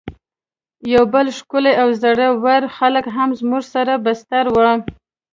یو 0.93 1.03
بل 1.13 1.25
ښکلی 1.37 1.73
او 1.81 1.87
زړه 2.03 2.27
ور 2.43 2.63
هلک 2.77 3.05
هم 3.15 3.29
زموږ 3.39 3.63
سره 3.73 3.93
بستر 4.05 4.45
و. 4.49 4.57